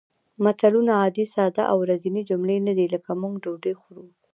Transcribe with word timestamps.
متلونه 0.43 0.91
عادي 1.01 1.25
ساده 1.35 1.63
او 1.71 1.77
ورځنۍ 1.83 2.23
جملې 2.29 2.57
نه 2.67 2.73
دي 2.77 2.85
لکه 2.93 3.09
موږ 3.21 3.33
ډوډۍ 3.43 3.73
خورو 3.81 4.05